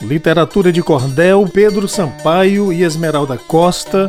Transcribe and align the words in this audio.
Literatura 0.00 0.72
de 0.72 0.82
Cordel, 0.82 1.46
Pedro 1.52 1.86
Sampaio 1.86 2.72
e 2.72 2.82
Esmeralda 2.82 3.36
Costa, 3.36 4.08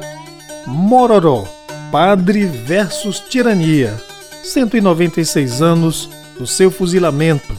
Mororó, 0.66 1.44
Padre 1.92 2.46
versus 2.46 3.20
Tirania, 3.20 3.94
196 4.42 5.62
anos 5.62 6.10
do 6.40 6.48
seu 6.48 6.72
fuzilamento. 6.72 7.54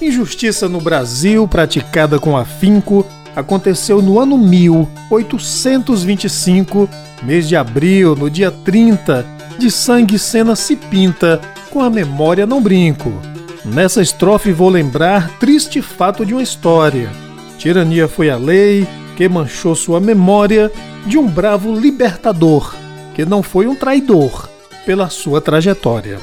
Injustiça 0.00 0.66
no 0.66 0.80
Brasil, 0.80 1.46
praticada 1.46 2.18
com 2.18 2.38
afinco, 2.38 3.06
aconteceu 3.36 4.00
no 4.00 4.18
ano 4.18 4.38
1825, 4.38 6.88
mês 7.22 7.46
de 7.46 7.54
abril, 7.54 8.16
no 8.16 8.30
dia 8.30 8.50
30, 8.50 9.26
de 9.58 9.70
sangue 9.70 10.18
cena 10.18 10.56
se 10.56 10.74
pinta, 10.74 11.38
com 11.70 11.82
a 11.82 11.90
memória 11.90 12.46
não 12.46 12.62
brinco. 12.62 13.12
Nessa 13.62 14.00
estrofe 14.00 14.52
vou 14.52 14.70
lembrar 14.70 15.28
triste 15.38 15.82
fato 15.82 16.24
de 16.24 16.32
uma 16.32 16.42
história 16.42 17.10
Tirania 17.64 18.06
foi 18.06 18.28
a 18.28 18.36
lei 18.36 18.86
que 19.16 19.26
manchou 19.26 19.74
sua 19.74 19.98
memória 19.98 20.70
de 21.06 21.16
um 21.16 21.26
bravo 21.26 21.74
libertador, 21.74 22.74
que 23.14 23.24
não 23.24 23.42
foi 23.42 23.66
um 23.66 23.74
traidor 23.74 24.50
pela 24.84 25.08
sua 25.08 25.40
trajetória. 25.40 26.18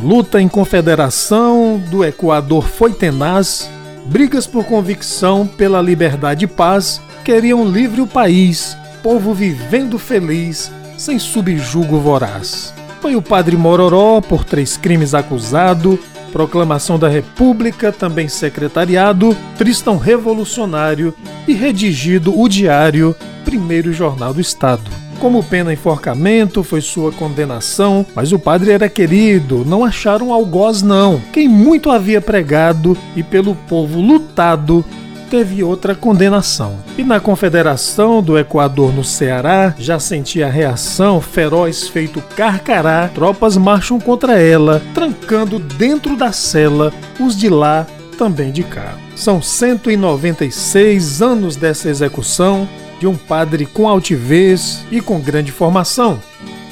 Luta 0.00 0.40
em 0.40 0.46
confederação 0.46 1.82
do 1.90 2.04
Equador 2.04 2.68
foi 2.68 2.92
tenaz, 2.92 3.68
brigas 4.06 4.46
por 4.46 4.64
convicção 4.64 5.48
pela 5.48 5.82
liberdade 5.82 6.44
e 6.44 6.48
paz, 6.48 7.02
queriam 7.24 7.68
livre 7.68 8.00
o 8.00 8.06
país, 8.06 8.76
povo 9.02 9.34
vivendo 9.34 9.98
feliz, 9.98 10.70
sem 10.96 11.18
subjugo 11.18 11.98
voraz. 11.98 12.72
Foi 13.00 13.16
o 13.16 13.22
padre 13.22 13.56
Mororó, 13.56 14.20
por 14.20 14.44
três 14.44 14.76
crimes 14.76 15.12
acusado, 15.12 15.98
Proclamação 16.32 16.98
da 16.98 17.08
República, 17.08 17.92
também 17.92 18.26
secretariado, 18.26 19.36
Tristão 19.58 19.98
Revolucionário 19.98 21.14
e 21.46 21.52
redigido 21.52 22.38
o 22.38 22.48
Diário, 22.48 23.14
primeiro 23.44 23.92
jornal 23.92 24.32
do 24.32 24.40
Estado. 24.40 24.90
Como 25.20 25.44
pena 25.44 25.72
enforcamento 25.72 26.64
foi 26.64 26.80
sua 26.80 27.12
condenação, 27.12 28.04
mas 28.12 28.32
o 28.32 28.38
padre 28.38 28.72
era 28.72 28.88
querido, 28.88 29.64
não 29.64 29.84
acharam 29.84 30.32
algoz 30.32 30.82
não. 30.82 31.20
Quem 31.32 31.46
muito 31.46 31.90
havia 31.92 32.20
pregado 32.20 32.96
e 33.14 33.22
pelo 33.22 33.54
povo 33.54 34.00
lutado 34.00 34.84
teve 35.32 35.64
outra 35.64 35.94
condenação. 35.94 36.78
E 36.98 37.02
na 37.02 37.18
Confederação 37.18 38.22
do 38.22 38.38
Equador 38.38 38.92
no 38.92 39.02
Ceará, 39.02 39.74
já 39.78 39.98
sentia 39.98 40.46
a 40.46 40.50
reação 40.50 41.22
feroz 41.22 41.88
feito 41.88 42.20
carcará, 42.36 43.08
tropas 43.08 43.56
marcham 43.56 43.98
contra 43.98 44.38
ela, 44.38 44.82
trancando 44.92 45.58
dentro 45.58 46.18
da 46.18 46.32
cela 46.32 46.92
os 47.18 47.34
de 47.34 47.48
lá 47.48 47.86
também 48.18 48.52
de 48.52 48.62
cá. 48.62 48.98
São 49.16 49.40
196 49.40 51.22
anos 51.22 51.56
dessa 51.56 51.88
execução 51.88 52.68
de 53.00 53.06
um 53.06 53.16
padre 53.16 53.64
com 53.64 53.88
altivez 53.88 54.84
e 54.90 55.00
com 55.00 55.18
grande 55.18 55.50
formação. 55.50 56.20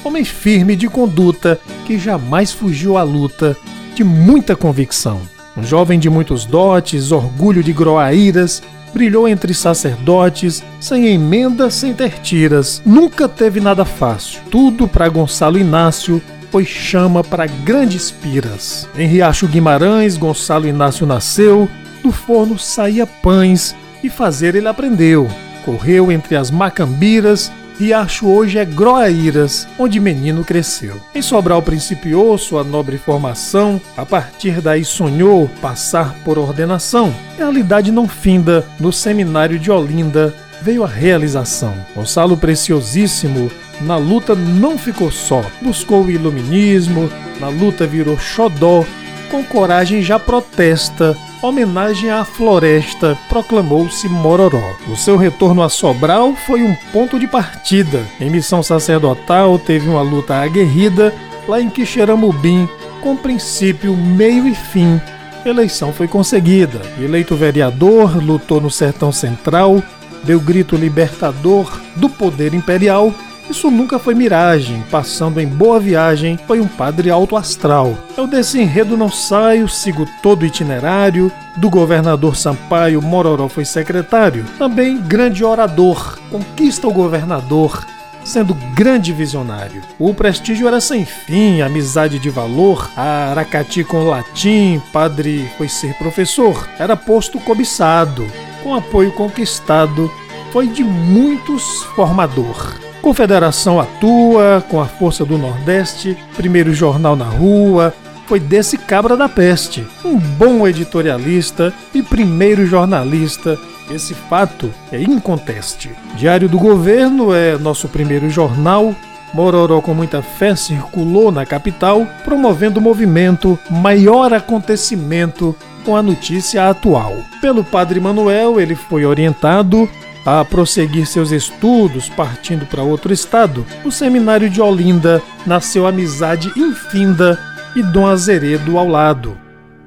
Homem 0.03 0.23
firme 0.23 0.75
de 0.75 0.87
conduta 0.87 1.59
que 1.87 1.97
jamais 1.97 2.51
fugiu 2.51 2.95
à 2.95 3.01
luta, 3.01 3.57
de 3.95 4.03
muita 4.03 4.55
convicção. 4.55 5.19
Um 5.55 5.63
jovem 5.63 5.99
de 5.99 6.09
muitos 6.09 6.45
dotes, 6.45 7.11
orgulho 7.11 7.61
de 7.63 7.73
Groaíras, 7.73 8.63
brilhou 8.93 9.27
entre 9.27 9.53
sacerdotes, 9.53 10.63
sem 10.79 11.07
emenda, 11.07 11.69
sem 11.69 11.93
ter 11.93 12.19
tiras. 12.19 12.81
Nunca 12.85 13.27
teve 13.27 13.59
nada 13.59 13.83
fácil. 13.83 14.41
Tudo 14.49 14.87
para 14.87 15.09
Gonçalo 15.09 15.57
Inácio 15.57 16.21
foi 16.49 16.65
chama 16.65 17.23
para 17.23 17.45
grandes 17.45 18.11
piras. 18.11 18.87
Em 18.97 19.07
Riacho 19.07 19.47
Guimarães, 19.47 20.17
Gonçalo 20.17 20.67
Inácio 20.67 21.05
nasceu, 21.05 21.69
do 22.03 22.11
forno 22.11 22.57
saía 22.57 23.05
pães, 23.05 23.75
e 24.03 24.09
fazer 24.09 24.55
ele 24.55 24.67
aprendeu. 24.67 25.27
Correu 25.63 26.11
entre 26.11 26.35
as 26.35 26.49
macambiras, 26.49 27.51
Riacho 27.79 28.27
hoje 28.27 28.59
é 28.59 28.65
Groaíras, 28.65 29.67
onde 29.77 29.99
menino 29.99 30.43
cresceu. 30.43 31.01
Em 31.15 31.21
Sobral 31.21 31.61
principiou 31.61 32.37
sua 32.37 32.63
nobre 32.63 32.97
formação, 32.97 33.81
a 33.97 34.05
partir 34.05 34.61
daí 34.61 34.85
sonhou 34.85 35.49
passar 35.61 36.13
por 36.23 36.37
ordenação. 36.37 37.13
Realidade 37.37 37.91
não 37.91 38.07
finda, 38.07 38.65
no 38.79 38.93
seminário 38.93 39.57
de 39.57 39.71
Olinda 39.71 40.33
veio 40.61 40.83
a 40.83 40.87
realização. 40.87 41.73
Gonçalo 41.95 42.37
Preciosíssimo 42.37 43.51
na 43.81 43.97
luta 43.97 44.35
não 44.35 44.77
ficou 44.77 45.11
só, 45.11 45.43
buscou 45.61 46.05
o 46.05 46.11
iluminismo, 46.11 47.09
na 47.39 47.49
luta 47.49 47.87
virou 47.87 48.17
xodó, 48.17 48.85
com 49.31 49.43
coragem 49.43 50.03
já 50.03 50.19
protesta, 50.19 51.17
homenagem 51.41 52.09
à 52.09 52.23
floresta, 52.23 53.17
proclamou-se 53.27 54.07
Mororó. 54.07 54.75
O 54.87 54.95
seu 54.95 55.17
retorno 55.17 55.63
a 55.63 55.69
Sobral 55.69 56.35
foi 56.35 56.61
um 56.61 56.75
ponto 56.93 57.19
de 57.19 57.27
partida. 57.27 58.05
Em 58.19 58.29
missão 58.29 58.61
sacerdotal, 58.61 59.57
teve 59.57 59.89
uma 59.89 60.01
luta 60.01 60.35
aguerrida 60.35 61.13
lá 61.47 61.59
em 61.59 61.69
Quixeramobim, 61.69 62.69
com 63.01 63.17
princípio, 63.17 63.95
meio 63.95 64.47
e 64.47 64.53
fim. 64.53 65.01
Eleição 65.43 65.91
foi 65.91 66.07
conseguida. 66.07 66.81
Eleito 66.99 67.35
vereador, 67.35 68.23
lutou 68.23 68.61
no 68.61 68.69
Sertão 68.69 69.11
Central, 69.11 69.81
deu 70.23 70.39
grito 70.39 70.75
libertador 70.75 71.81
do 71.95 72.07
poder 72.07 72.53
imperial 72.53 73.11
isso 73.51 73.69
nunca 73.69 73.99
foi 73.99 74.15
miragem, 74.15 74.81
passando 74.89 75.39
em 75.39 75.45
boa 75.45 75.77
viagem, 75.77 76.39
foi 76.47 76.61
um 76.61 76.67
padre 76.67 77.09
alto 77.09 77.35
astral. 77.35 77.97
Eu 78.17 78.25
desse 78.25 78.59
enredo 78.59 78.95
não 78.95 79.11
saio, 79.11 79.67
sigo 79.67 80.07
todo 80.23 80.43
o 80.43 80.45
itinerário. 80.45 81.29
Do 81.57 81.69
governador 81.69 82.37
Sampaio, 82.37 83.01
Mororó 83.01 83.49
foi 83.49 83.65
secretário. 83.65 84.45
Também 84.57 84.97
grande 84.97 85.43
orador, 85.43 86.17
conquista 86.31 86.87
o 86.87 86.93
governador, 86.93 87.85
sendo 88.23 88.53
grande 88.73 89.11
visionário. 89.11 89.81
O 89.99 90.13
prestígio 90.13 90.65
era 90.65 90.79
sem 90.79 91.03
fim, 91.03 91.59
amizade 91.61 92.19
de 92.19 92.29
valor, 92.29 92.89
Aracati 92.95 93.83
com 93.83 94.05
latim, 94.05 94.81
padre 94.93 95.51
foi 95.57 95.67
ser 95.67 95.93
professor, 95.95 96.69
era 96.79 96.95
posto 96.95 97.37
cobiçado, 97.37 98.25
com 98.63 98.73
apoio 98.73 99.11
conquistado, 99.11 100.09
foi 100.53 100.67
de 100.67 100.85
muitos 100.85 101.83
formador. 101.95 102.90
Confederação 103.01 103.79
atua 103.79 104.63
com 104.69 104.79
a 104.79 104.85
força 104.85 105.25
do 105.25 105.37
Nordeste, 105.37 106.15
primeiro 106.35 106.71
jornal 106.71 107.15
na 107.15 107.25
rua, 107.25 107.93
foi 108.27 108.39
desse 108.39 108.77
cabra 108.77 109.17
da 109.17 109.27
peste, 109.27 109.85
um 110.05 110.17
bom 110.17 110.67
editorialista 110.67 111.73
e 111.93 112.03
primeiro 112.03 112.65
jornalista. 112.65 113.57
Esse 113.89 114.13
fato 114.13 114.71
é 114.91 115.01
inconteste. 115.01 115.91
Diário 116.15 116.47
do 116.47 116.59
Governo 116.59 117.33
é 117.33 117.57
nosso 117.57 117.89
primeiro 117.89 118.29
jornal. 118.29 118.95
Mororó, 119.33 119.81
com 119.81 119.93
muita 119.93 120.21
fé, 120.21 120.55
circulou 120.55 121.31
na 121.31 121.45
capital, 121.45 122.05
promovendo 122.23 122.79
o 122.79 122.83
movimento 122.83 123.57
Maior 123.69 124.31
Acontecimento 124.31 125.55
com 125.83 125.95
a 125.95 126.03
notícia 126.03 126.69
atual. 126.69 127.17
Pelo 127.41 127.63
padre 127.63 127.99
Manuel, 127.99 128.61
ele 128.61 128.75
foi 128.75 129.05
orientado 129.05 129.89
a 130.25 130.43
prosseguir 130.45 131.05
seus 131.05 131.31
estudos 131.31 132.09
partindo 132.09 132.65
para 132.65 132.83
outro 132.83 133.11
estado, 133.11 133.65
no 133.83 133.91
seminário 133.91 134.49
de 134.49 134.61
Olinda 134.61 135.21
nasceu 135.45 135.87
amizade 135.87 136.51
infinda 136.55 137.39
e 137.75 137.81
Dom 137.81 138.07
Azeredo 138.07 138.77
ao 138.77 138.87
lado. 138.87 139.37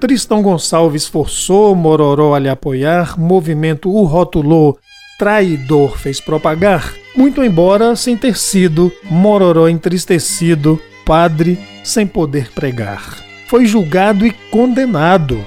Tristão 0.00 0.42
Gonçalves 0.42 1.06
forçou 1.06 1.74
Mororó 1.74 2.34
a 2.34 2.38
lhe 2.38 2.48
apoiar, 2.48 3.18
movimento 3.18 3.90
o 3.90 4.04
rotulou, 4.04 4.78
traidor 5.18 5.96
fez 5.96 6.20
propagar, 6.20 6.92
muito 7.16 7.42
embora 7.42 7.94
sem 7.94 8.16
ter 8.16 8.36
sido, 8.36 8.92
Mororó 9.04 9.68
entristecido, 9.68 10.80
padre 11.06 11.58
sem 11.84 12.06
poder 12.06 12.50
pregar. 12.50 13.18
Foi 13.46 13.66
julgado 13.66 14.26
e 14.26 14.32
condenado 14.50 15.44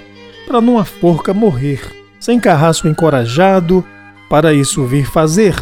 para 0.47 0.61
numa 0.61 0.85
forca 0.85 1.33
morrer, 1.33 1.81
sem 2.19 2.39
carrasco 2.39 2.87
encorajado, 2.87 3.83
para 4.29 4.53
isso 4.53 4.85
vir 4.85 5.05
fazer, 5.05 5.55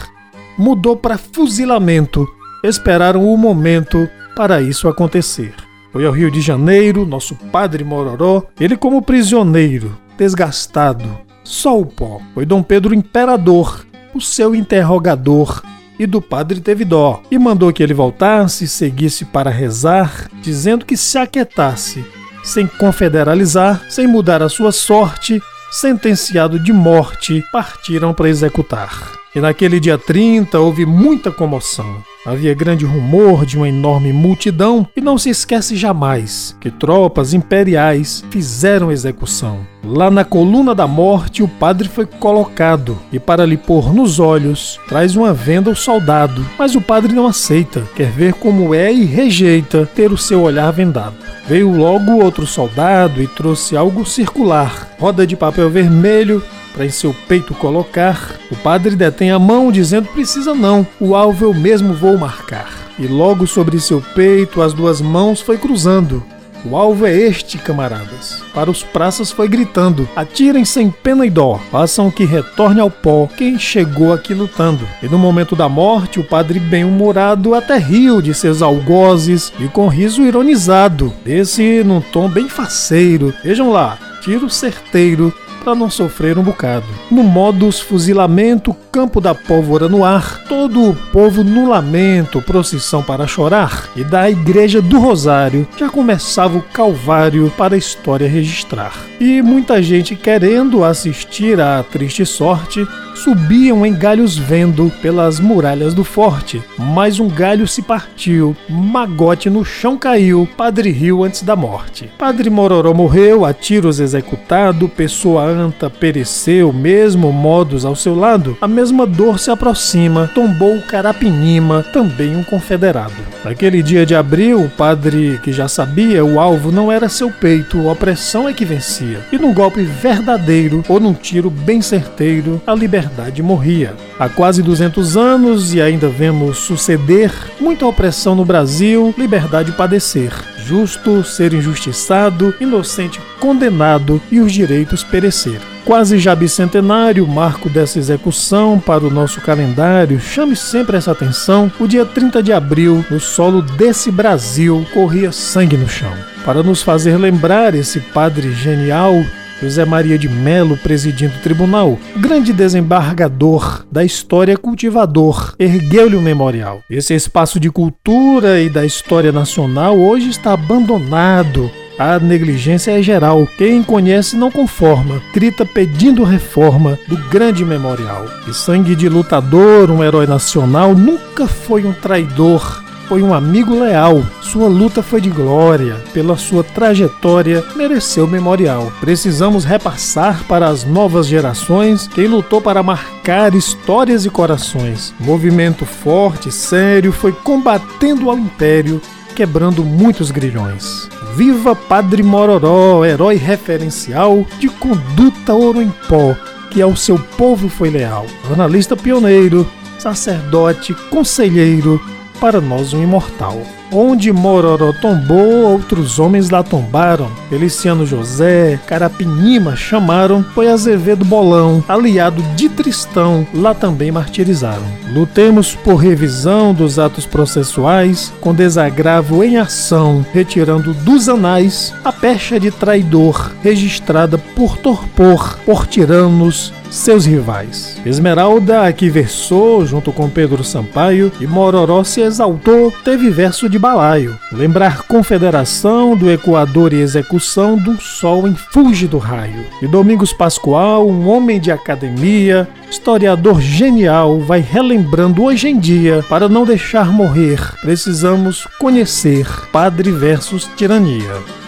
mudou 0.57 0.95
para 0.95 1.18
fuzilamento. 1.18 2.28
Esperaram 2.63 3.31
o 3.31 3.38
momento 3.38 4.10
para 4.36 4.62
isso 4.62 4.88
acontecer. 4.88 5.54
Foi 5.92 6.06
ao 6.06 6.12
Rio 6.12 6.30
de 6.30 6.42
Janeiro, 6.42 7.06
nosso 7.06 7.36
padre 7.36 7.84
Mororó, 7.84 8.44
ele 8.60 8.75
como 8.75 9.01
prisioneiro, 9.01 9.98
desgastado, 10.18 11.06
só 11.44 11.80
o 11.80 11.86
pó. 11.86 12.19
Foi 12.34 12.45
Dom 12.45 12.62
Pedro 12.62 12.94
Imperador, 12.94 13.86
o 14.13 14.19
seu 14.19 14.54
interrogador, 14.54 15.62
e 15.98 16.06
do 16.06 16.22
padre 16.22 16.60
teve 16.60 16.84
dó, 16.84 17.22
e 17.31 17.40
mandou 17.40 17.72
que 17.72 17.81
ele 17.81 17.94
voltasse 17.94 18.66
e 18.66 18.68
seguisse 18.68 19.24
para 19.24 19.50
rezar, 19.50 20.30
dizendo 20.42 20.86
que 20.86 20.98
se 20.98 21.18
aquietasse, 21.18 22.04
sem 22.44 22.68
confederalizar, 22.68 23.86
sem 23.90 24.06
mudar 24.06 24.44
a 24.44 24.50
sua 24.50 24.74
sorte, 24.74 25.42
sentenciado 25.75 26.57
de 26.57 26.72
morte, 26.72 27.44
partiram 27.51 28.13
para 28.13 28.30
executar. 28.30 29.12
E 29.36 29.42
naquele 29.42 29.77
dia 29.77 29.98
30 29.98 30.57
houve 30.57 30.86
muita 30.86 31.31
comoção. 31.31 32.01
Havia 32.25 32.56
grande 32.56 32.86
rumor 32.86 33.45
de 33.45 33.56
uma 33.56 33.69
enorme 33.69 34.12
multidão 34.12 34.88
e 34.95 35.01
não 35.01 35.16
se 35.16 35.30
esquece 35.30 35.75
jamais 35.75 36.57
que 36.60 36.72
tropas 36.72 37.36
imperiais 37.36 38.24
fizeram 38.31 38.92
execução. 38.92 39.60
Lá 39.83 40.10
na 40.10 40.25
coluna 40.25 40.74
da 40.74 40.88
morte, 40.88 41.44
o 41.44 41.48
padre 41.48 41.88
foi 41.88 42.07
colocado 42.07 42.98
e, 43.12 43.19
para 43.19 43.45
lhe 43.45 43.56
pôr 43.56 43.94
nos 43.94 44.19
olhos, 44.19 44.80
traz 44.88 45.16
uma 45.16 45.31
venda 45.31 45.69
ao 45.69 45.75
soldado. 45.75 46.44
Mas 46.57 46.74
o 46.74 46.81
padre 46.81 47.13
não 47.13 47.27
aceita, 47.27 47.83
quer 47.95 48.10
ver 48.10 48.33
como 48.33 48.74
é 48.74 48.92
e 48.92 49.06
rejeita 49.06 49.86
ter 49.86 50.12
o 50.12 50.18
seu 50.18 50.42
olhar 50.42 50.71
vendado. 50.71 51.16
Veio 51.48 51.69
logo 51.69 52.24
outro 52.24 52.48
soldado 52.48 53.21
e 53.21 53.28
trouxe 53.28 53.78
algo 53.78 54.04
circular, 54.04 54.89
roda 55.00 55.28
de 55.28 55.36
papel 55.36 55.69
vermelho 55.69 56.42
para 56.75 56.86
em 56.86 56.89
seu 56.89 57.16
peito 57.27 57.54
colocar. 57.56 58.36
O 58.51 58.56
padre 58.57 58.95
detém 58.95 59.31
a 59.31 59.39
mão, 59.39 59.72
dizendo: 59.72 60.10
Precisa 60.10 60.54
não, 60.54 60.86
o 61.00 61.16
alvo 61.16 61.45
eu 61.45 61.54
mesmo 61.54 61.94
vou 61.94 62.18
marcar. 62.18 62.69
E 63.00 63.07
logo 63.07 63.48
sobre 63.48 63.80
seu 63.80 64.01
peito 64.13 64.62
as 64.62 64.74
duas 64.74 65.01
mãos 65.01 65.42
foi 65.42 65.57
cruzando. 65.57 66.24
O 66.68 66.75
alvo 66.75 67.06
é 67.06 67.13
este, 67.13 67.60
camaradas. 67.60 68.42
Para 68.51 68.72
os 68.72 68.83
praças 68.83 69.31
foi 69.31 69.48
gritando: 69.48 70.10
Atirem 70.16 70.66
sem 70.66 70.89
pena 70.89 71.25
e 71.25 71.30
dó, 71.30 71.60
façam 71.72 72.10
que 72.10 72.25
retorne 72.25 72.81
ao 72.81 72.89
pó 72.89 73.28
quem 73.28 73.57
chegou 73.60 74.12
aqui 74.12 74.33
lutando. 74.33 74.86
E 75.01 75.07
no 75.07 75.18
momento 75.18 75.56
da 75.56 75.69
morte, 75.69 76.19
o 76.19 76.24
padre 76.24 76.60
bem-humorado 76.60 77.54
até 77.54 77.78
riu 77.78 78.21
de 78.21 78.33
seus 78.33 78.62
algozes 78.62 79.54
e 79.60 79.68
com 79.68 79.88
riso 79.88 80.24
ironizado, 80.24 81.13
desse 81.24 81.83
num 81.83 82.01
tom 82.01 82.28
bem 82.28 82.50
faceiro. 82.50 83.33
Vejam 83.44 83.69
lá, 83.69 84.00
tiro 84.21 84.50
certeiro 84.50 85.31
para 85.66 85.76
não 85.76 85.90
sofrer 85.90 86.38
um 86.38 86.44
bocado. 86.44 86.86
No 87.10 87.24
modus 87.24 87.80
fuzilamento, 87.80 88.76
campo 88.92 89.20
da 89.20 89.34
pólvora 89.34 89.90
no 89.90 90.06
ar, 90.06 90.44
todo 90.48 90.92
o 90.92 90.96
povo 91.12 91.44
no 91.44 91.68
lamento, 91.68 92.40
procissão 92.40 93.02
para 93.02 93.26
chorar, 93.26 93.90
e 93.96 94.04
da 94.04 94.30
igreja 94.30 94.80
do 94.80 95.00
Rosário 95.00 95.68
já 95.76 95.90
começava 95.90 96.58
o 96.58 96.62
calvário 96.62 97.52
para 97.58 97.74
a 97.74 97.78
história 97.78 98.30
registrar. 98.30 98.94
E 99.20 99.42
muita 99.42 99.82
gente 99.82 100.16
querendo 100.16 100.84
assistir 100.84 101.60
à 101.60 101.82
triste 101.84 102.26
sorte, 102.26 102.88
subiam 103.25 103.83
em 103.83 103.92
galhos 103.92 104.38
vendo 104.38 104.92
pelas 105.01 105.39
muralhas 105.39 105.95
do 105.95 106.04
forte. 106.04 106.62
Mas 106.77 107.19
um 107.19 107.27
galho 107.27 107.68
se 107.68 107.81
partiu, 107.81 108.56
magote 108.69 109.50
no 109.50 109.66
chão 109.66 109.98
caiu, 109.98 110.48
Padre 110.56 110.92
riu 110.92 111.24
antes 111.24 111.42
da 111.42 111.56
morte. 111.56 112.07
Padre 112.19 112.51
Mororó 112.51 112.94
morreu, 112.94 113.44
a 113.44 113.51
tiros 113.51 114.00
executado, 114.00 114.88
pessoa 114.88 115.44
anta 115.44 115.89
pereceu, 115.89 116.72
mesmo 116.72 117.33
modos 117.33 117.83
ao 117.83 117.95
seu 117.95 118.13
lado. 118.13 118.56
A 118.62 118.68
mesma 118.68 119.07
dor 119.07 119.39
se 119.39 119.50
aproxima, 119.50 120.30
tombou 120.36 120.80
Carapinima, 120.83 121.81
também 121.81 122.36
um 122.36 122.44
confederado. 122.44 123.16
Naquele 123.44 123.81
dia 123.81 124.06
de 124.06 124.13
abril, 124.13 124.62
o 124.62 124.69
padre 124.69 125.39
que 125.44 125.51
já 125.51 125.68
sabia, 125.68 126.24
o 126.24 126.39
alvo 126.39 126.71
não 126.71 126.92
era 126.92 127.10
seu 127.10 127.31
peito, 127.31 127.89
a 127.89 127.94
opressão 127.94 128.48
é 128.48 128.54
que 128.54 128.66
vencia. 128.66 129.25
E 129.31 129.38
num 129.39 129.51
golpe 129.51 129.81
verdadeiro, 129.81 130.83
ou 130.88 131.00
num 131.00 131.13
tiro 131.13 131.50
bem 131.50 131.81
certeiro, 131.81 132.62
a 132.68 132.75
liberdade 132.75 133.15
verdade 133.16 133.42
morria. 133.42 133.96
Há 134.20 134.28
quase 134.28 134.62
200 134.62 135.16
anos 135.16 135.74
e 135.74 135.82
ainda 135.82 136.10
vemos 136.10 136.58
suceder 136.58 137.32
muita 137.62 137.86
opressão 137.86 138.36
no 138.36 138.44
Brasil, 138.44 139.16
liberdade 139.18 139.72
padecer, 139.72 140.34
justo 140.66 141.24
ser 141.24 141.54
injustiçado, 141.54 142.54
inocente 142.60 143.22
condenado 143.40 144.22
e 144.30 144.42
os 144.42 144.52
direitos 144.52 145.02
perecer. 145.02 145.62
Quase 145.86 146.18
já 146.18 146.36
bicentenário, 146.36 147.26
marco 147.28 147.70
dessa 147.70 148.00
execução 148.00 148.80
para 148.80 149.06
o 149.06 149.10
nosso 149.10 149.40
calendário, 149.40 150.20
chame 150.20 150.56
sempre 150.56 150.98
essa 150.98 151.12
atenção. 151.12 151.72
O 151.80 151.88
dia 151.88 152.06
30 152.06 152.44
de 152.44 152.52
abril, 152.52 153.06
no 153.10 153.20
solo 153.20 153.62
desse 153.62 154.12
Brasil, 154.12 154.86
corria 154.94 155.32
sangue 155.32 155.78
no 155.78 155.88
chão. 155.88 156.12
Para 156.44 156.64
nos 156.64 156.82
fazer 156.82 157.18
lembrar 157.18 157.76
esse 157.76 158.00
padre 158.00 158.52
genial 158.52 159.14
José 159.62 159.86
Maria 159.86 160.18
de 160.18 160.28
Melo 160.28 160.78
presidindo 160.78 161.36
o 161.36 161.42
tribunal, 161.42 161.98
grande 162.18 162.52
desembargador 162.52 163.86
da 163.92 164.04
história 164.04 164.57
cultivador, 164.57 165.56
ergueu-lhe 165.57 166.16
o 166.16 166.22
memorial. 166.22 166.81
Esse 166.90 167.13
espaço 167.13 167.60
de 167.60 167.69
cultura 167.69 168.60
e 168.62 168.69
da 168.69 168.86
história 168.86 169.31
nacional 169.31 169.98
hoje 169.98 170.30
está 170.30 170.54
abandonado. 170.54 171.72
A 171.98 172.19
negligência 172.19 172.92
é 172.92 173.02
geral. 173.02 173.48
Quem 173.57 173.81
conhece 173.81 174.36
não 174.36 174.52
conforma. 174.52 175.22
Grita 175.34 175.66
pedindo 175.66 176.25
reforma 176.25 177.00
do 177.07 177.18
grande 177.30 177.63
memorial. 177.63 178.25
E 178.50 178.54
sangue 178.54 178.96
de 178.96 179.07
lutador, 179.07 179.90
um 179.90 180.04
herói 180.04 180.28
nacional, 180.28 180.94
nunca 180.94 181.48
foi 181.48 181.86
um 181.86 181.94
traidor 181.94 182.85
foi 183.07 183.22
um 183.22 183.34
amigo 183.34 183.80
leal. 183.80 184.24
Sua 184.42 184.68
luta 184.68 185.02
foi 185.02 185.22
de 185.22 185.30
glória. 185.30 185.96
Pela 186.13 186.38
sua 186.38 186.63
trajetória, 186.63 187.63
mereceu 187.75 188.28
memorial. 188.28 188.92
Precisamos 189.00 189.63
repassar 189.63 190.44
para 190.48 190.68
as 190.68 190.84
novas 190.84 191.28
gerações 191.28 192.07
quem 192.07 192.28
lutou 192.28 192.62
para 192.62 192.84
marcar 192.84 193.54
histórias 193.54 194.25
e 194.25 194.30
corações. 194.30 195.13
Movimento 195.19 195.86
forte, 195.86 196.52
sério, 196.52 197.12
foi 197.12 197.31
combatendo 197.31 198.30
ao 198.30 198.38
império, 198.38 199.02
quebrando 199.36 199.84
muitos 199.84 200.31
grilhões. 200.31 201.10
Viva 201.36 201.75
Padre 201.75 202.24
Mororó, 202.24 203.04
herói 203.04 203.36
referencial 203.36 204.46
de 204.57 204.69
conduta 204.69 205.54
ouro 205.54 205.81
em 205.81 205.92
pó, 206.07 206.36
que 206.72 206.81
ao 206.81 206.96
seu 206.96 207.19
povo 207.38 207.68
foi 207.68 207.90
leal. 207.90 208.25
Jornalista 208.48 208.96
pioneiro, 208.96 209.69
sacerdote, 210.00 210.94
conselheiro, 211.10 212.00
para 212.40 212.62
nós 212.62 212.94
um 212.94 213.02
imortal. 213.02 213.62
Onde 213.92 214.32
Mororó 214.34 214.92
tombou, 214.94 215.72
outros 215.72 216.20
homens 216.20 216.50
lá 216.50 216.64
tombaram. 216.64 217.30
Feliciano 217.50 218.06
José, 218.06 218.80
Carapinima 218.86 219.76
chamaram, 219.76 220.44
foi 220.54 220.68
Azevedo 220.68 221.24
Bolão, 221.24 221.84
aliado 221.88 222.42
de 222.56 222.68
Tristão, 222.68 223.48
lá 223.54 223.74
também 223.74 224.12
martirizaram. 224.12 224.84
Lutemos 225.14 225.76
por 225.76 225.96
revisão 225.96 226.74
dos 226.74 227.00
atos 227.00 227.26
processuais, 227.26 228.34
com 228.42 228.54
desagravo 228.54 229.44
em 229.44 229.58
ação, 229.58 230.26
retirando 230.34 230.94
dos 230.94 231.30
anais 231.30 231.94
a 232.04 232.12
pecha 232.12 232.60
de 232.60 232.72
traidor 232.72 233.52
registrada 233.62 234.38
por 234.38 234.78
torpor, 234.78 235.58
por 235.66 235.88
tiranos, 235.88 236.74
seus 236.95 237.25
rivais. 237.25 237.97
Esmeralda, 238.06 238.92
que 238.94 239.09
versou 239.09 239.86
junto 239.86 240.12
com 240.12 240.30
Pedro 240.30 240.63
Sampaio, 240.63 241.31
e 241.39 241.45
Mororó 241.45 242.03
se 242.03 242.21
exaltou, 242.21 242.92
teve 243.03 243.30
verso 243.30 243.69
de 243.69 243.77
balaio. 243.77 244.38
Lembrar 244.51 245.03
confederação 245.03 246.15
do 246.15 246.31
Equador 246.31 246.94
e 246.94 247.01
execução 247.01 247.77
do 247.77 248.00
sol 248.00 248.47
em 248.47 248.56
fúlgido 248.56 249.18
raio. 249.18 249.65
E 249.81 249.88
Domingos 249.88 250.31
Pascoal, 250.31 251.07
um 251.07 251.27
homem 251.27 251.59
de 251.59 251.71
academia, 251.71 252.68
historiador 252.89 253.62
genial, 253.62 254.39
vai 254.39 254.62
relembrando 254.62 255.44
hoje 255.44 255.68
em 255.68 255.78
dia, 255.78 256.23
para 256.30 256.47
não 256.47 256.66
deixar 256.66 257.11
morrer, 257.11 257.59
precisamos 257.81 258.68
conhecer 258.80 259.45
Padre 259.71 260.11
versus 260.11 260.69
Tirania. 260.75 261.65